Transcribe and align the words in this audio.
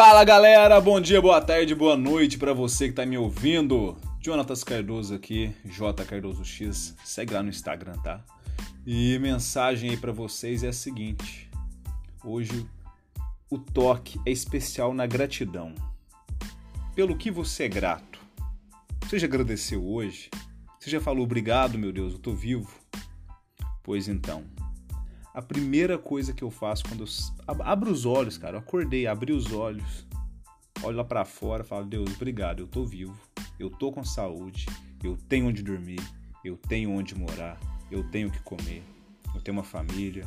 Fala 0.00 0.22
galera, 0.22 0.80
bom 0.80 1.00
dia, 1.00 1.20
boa 1.20 1.40
tarde, 1.40 1.74
boa 1.74 1.96
noite 1.96 2.38
para 2.38 2.52
você 2.52 2.86
que 2.86 2.94
tá 2.94 3.04
me 3.04 3.18
ouvindo. 3.18 3.96
Jonatas 4.20 4.62
Cardoso 4.62 5.12
aqui, 5.12 5.52
J 5.64 6.04
Cardoso 6.04 6.44
X, 6.44 6.94
segue 7.04 7.34
lá 7.34 7.42
no 7.42 7.48
Instagram, 7.48 7.98
tá? 7.98 8.24
E 8.86 9.18
mensagem 9.18 9.90
aí 9.90 9.96
para 9.96 10.12
vocês 10.12 10.62
é 10.62 10.68
a 10.68 10.72
seguinte: 10.72 11.50
hoje 12.22 12.64
o 13.50 13.58
toque 13.58 14.20
é 14.24 14.30
especial 14.30 14.94
na 14.94 15.04
gratidão. 15.04 15.74
Pelo 16.94 17.16
que 17.16 17.28
você 17.28 17.64
é 17.64 17.68
grato. 17.68 18.20
Você 19.02 19.18
já 19.18 19.26
agradeceu 19.26 19.84
hoje? 19.84 20.30
Você 20.78 20.90
já 20.90 21.00
falou 21.00 21.24
obrigado, 21.24 21.76
meu 21.76 21.90
Deus, 21.90 22.12
eu 22.12 22.20
tô 22.20 22.32
vivo? 22.32 22.72
Pois 23.82 24.06
então, 24.06 24.44
a 25.38 25.42
primeira 25.42 25.96
coisa 25.96 26.32
que 26.32 26.42
eu 26.42 26.50
faço 26.50 26.82
quando 26.88 27.04
eu 27.04 27.62
abro 27.62 27.92
os 27.92 28.04
olhos, 28.04 28.36
cara, 28.36 28.56
eu 28.56 28.58
acordei, 28.58 29.06
abri 29.06 29.32
os 29.32 29.52
olhos, 29.52 30.04
olho 30.82 30.96
lá 30.96 31.04
para 31.04 31.24
fora, 31.24 31.62
falo: 31.62 31.86
"Deus, 31.86 32.12
obrigado, 32.16 32.58
eu 32.58 32.66
tô 32.66 32.84
vivo, 32.84 33.16
eu 33.56 33.70
tô 33.70 33.92
com 33.92 34.02
saúde, 34.02 34.66
eu 35.00 35.16
tenho 35.28 35.46
onde 35.46 35.62
dormir, 35.62 36.00
eu 36.44 36.56
tenho 36.56 36.90
onde 36.90 37.14
morar, 37.14 37.56
eu 37.88 38.02
tenho 38.10 38.26
o 38.26 38.32
que 38.32 38.40
comer, 38.40 38.82
eu 39.32 39.40
tenho 39.40 39.56
uma 39.56 39.62
família, 39.62 40.26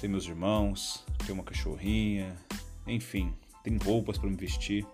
tenho 0.00 0.10
meus 0.10 0.24
irmãos, 0.24 1.04
tenho 1.26 1.34
uma 1.34 1.44
cachorrinha, 1.44 2.34
enfim, 2.86 3.34
tenho 3.62 3.78
roupas 3.78 4.16
para 4.16 4.30
me 4.30 4.36
vestir". 4.36 4.86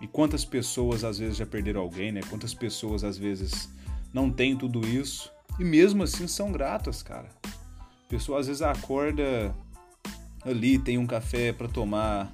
E 0.00 0.08
quantas 0.08 0.44
pessoas 0.44 1.04
às 1.04 1.20
vezes 1.20 1.36
já 1.36 1.46
perderam 1.46 1.80
alguém, 1.80 2.10
né? 2.10 2.22
Quantas 2.28 2.54
pessoas 2.54 3.04
às 3.04 3.16
vezes 3.16 3.68
não 4.12 4.32
têm 4.32 4.56
tudo 4.56 4.84
isso 4.84 5.30
e 5.60 5.64
mesmo 5.64 6.02
assim 6.02 6.26
são 6.26 6.50
gratas, 6.50 7.04
cara. 7.04 7.28
A 8.08 8.10
pessoa 8.10 8.40
às 8.40 8.46
vezes 8.46 8.62
acorda 8.62 9.54
ali, 10.42 10.78
tem 10.78 10.96
um 10.96 11.06
café 11.06 11.52
para 11.52 11.68
tomar, 11.68 12.32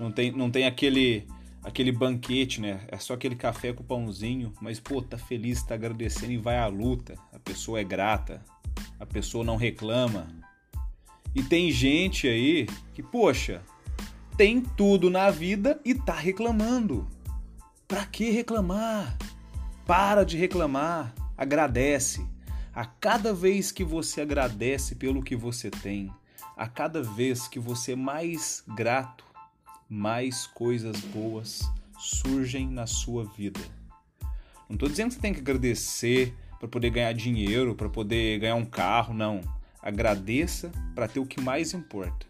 não 0.00 0.10
tem, 0.10 0.32
não 0.32 0.50
tem 0.50 0.66
aquele 0.66 1.24
aquele 1.62 1.92
banquete, 1.92 2.60
né? 2.60 2.80
É 2.88 2.98
só 2.98 3.14
aquele 3.14 3.36
café 3.36 3.72
com 3.72 3.84
pãozinho, 3.84 4.52
mas 4.60 4.80
pô, 4.80 5.00
tá 5.00 5.16
feliz, 5.16 5.62
tá 5.62 5.76
agradecendo 5.76 6.32
e 6.32 6.36
vai 6.36 6.58
à 6.58 6.66
luta. 6.66 7.14
A 7.32 7.38
pessoa 7.38 7.78
é 7.78 7.84
grata, 7.84 8.44
a 8.98 9.06
pessoa 9.06 9.44
não 9.44 9.54
reclama. 9.54 10.26
E 11.36 11.40
tem 11.40 11.70
gente 11.70 12.26
aí 12.26 12.66
que, 12.92 13.00
poxa, 13.00 13.62
tem 14.36 14.60
tudo 14.60 15.08
na 15.08 15.30
vida 15.30 15.80
e 15.84 15.94
tá 15.94 16.14
reclamando. 16.14 17.06
Pra 17.86 18.04
que 18.06 18.30
reclamar? 18.30 19.16
Para 19.86 20.24
de 20.24 20.36
reclamar, 20.36 21.14
agradece. 21.38 22.26
A 22.76 22.84
cada 22.84 23.32
vez 23.32 23.72
que 23.72 23.82
você 23.82 24.20
agradece 24.20 24.96
pelo 24.96 25.22
que 25.22 25.34
você 25.34 25.70
tem, 25.70 26.12
a 26.54 26.68
cada 26.68 27.02
vez 27.02 27.48
que 27.48 27.58
você 27.58 27.92
é 27.92 27.96
mais 27.96 28.62
grato, 28.68 29.24
mais 29.88 30.46
coisas 30.46 31.00
boas 31.00 31.62
surgem 31.98 32.68
na 32.68 32.86
sua 32.86 33.24
vida. 33.24 33.60
Não 34.68 34.74
estou 34.74 34.90
dizendo 34.90 35.08
que 35.08 35.14
você 35.14 35.20
tem 35.22 35.32
que 35.32 35.40
agradecer 35.40 36.36
para 36.58 36.68
poder 36.68 36.90
ganhar 36.90 37.14
dinheiro, 37.14 37.74
para 37.74 37.88
poder 37.88 38.40
ganhar 38.40 38.56
um 38.56 38.66
carro, 38.66 39.14
não. 39.14 39.40
Agradeça 39.80 40.70
para 40.94 41.08
ter 41.08 41.18
o 41.18 41.24
que 41.24 41.40
mais 41.40 41.72
importa. 41.72 42.26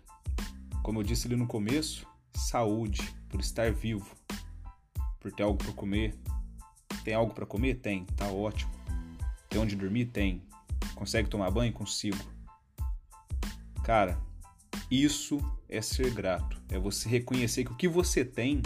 Como 0.81 1.01
eu 1.01 1.03
disse 1.03 1.27
ali 1.27 1.35
no 1.35 1.49
começo, 1.49 2.07
saúde, 2.33 3.03
por 3.29 3.41
estar 3.41 3.73
vivo, 3.73 4.15
por 5.19 5.33
ter 5.33 5.43
algo 5.43 5.59
para 5.59 5.73
comer. 5.73 6.15
Tem 7.03 7.15
algo 7.15 7.35
para 7.35 7.45
comer? 7.45 7.81
Tem, 7.81 8.05
tá 8.17 8.29
ótimo. 8.29 8.86
Tem 9.57 9.63
onde 9.63 9.75
dormir? 9.75 10.05
Tem. 10.05 10.43
Consegue 10.95 11.31
tomar 11.31 11.51
banho? 11.51 11.73
Consigo. 11.73 12.19
Cara, 13.83 14.21
isso 14.91 15.41
é 15.67 15.81
ser 15.81 16.13
grato. 16.13 16.61
É 16.69 16.79
você 16.79 17.09
reconhecer 17.09 17.65
que 17.65 17.73
o 17.73 17.75
que 17.75 17.89
você 17.89 18.23
tem, 18.23 18.61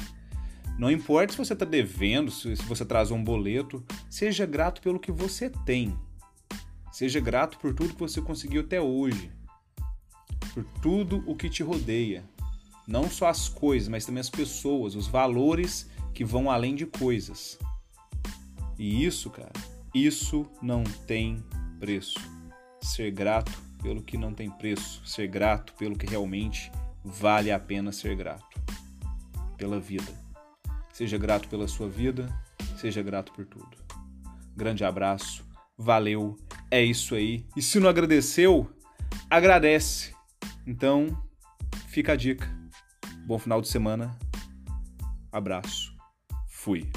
não 0.77 0.91
importa 0.91 1.33
se 1.33 1.39
você 1.39 1.53
está 1.53 1.65
devendo, 1.65 2.29
se 2.33 2.56
você 2.56 2.84
traz 2.84 3.12
um 3.12 3.23
boleto, 3.23 3.84
seja 4.11 4.45
grato 4.45 4.83
pelo 4.83 4.99
que 4.99 5.12
você 5.12 5.49
tem. 5.65 5.97
Seja 6.91 7.21
grato 7.21 7.56
por 7.59 7.73
tudo 7.73 7.95
que 7.95 8.00
você 8.00 8.21
conseguiu 8.21 8.62
até 8.62 8.81
hoje. 8.81 9.31
Por 10.53 10.65
tudo 10.83 11.23
o 11.25 11.37
que 11.37 11.49
te 11.49 11.62
rodeia. 11.62 12.25
Não 12.84 13.09
só 13.09 13.29
as 13.29 13.49
coisas, 13.49 13.87
mas 13.87 14.05
também 14.05 14.23
as 14.23 14.31
pessoas, 14.31 14.97
os 14.97 15.06
valores 15.06 15.89
que 16.12 16.25
vão 16.25 16.50
além 16.50 16.75
de 16.75 16.84
coisas. 16.84 17.56
E 18.77 19.05
isso, 19.05 19.31
cara, 19.31 19.53
isso 19.95 20.47
não 20.62 20.84
tem 20.84 21.45
preço. 21.78 22.19
Ser 22.83 23.11
grato 23.11 23.53
pelo 23.83 24.03
que 24.03 24.17
não 24.17 24.33
tem 24.33 24.51
preço, 24.51 25.05
ser 25.06 25.27
grato 25.27 25.75
pelo 25.75 25.97
que 25.97 26.06
realmente 26.06 26.71
vale 27.05 27.51
a 27.51 27.59
pena 27.59 27.93
ser 27.93 28.15
grato. 28.15 28.61
Pela 29.56 29.81
vida. 29.81 30.12
Seja 30.93 31.19
grato 31.19 31.49
pela 31.49 31.67
sua 31.67 31.89
vida, 31.89 32.29
seja 32.77 33.03
grato 33.03 33.33
por 33.33 33.47
tudo. 33.47 33.77
Grande 34.56 34.84
abraço, 34.84 35.45
valeu, 35.77 36.37
é 36.71 36.83
isso 36.83 37.15
aí. 37.15 37.47
E 37.56 37.62
se 37.62 37.81
não 37.81 37.89
agradeceu, 37.89 38.71
agradece. 39.29 40.15
Então, 40.67 41.09
fica 41.89 42.12
a 42.12 42.17
dica. 42.17 42.49
Bom 43.27 43.39
final 43.39 43.61
de 43.61 43.69
semana. 43.69 44.17
Abraço. 45.33 45.95
Fui. 46.49 46.91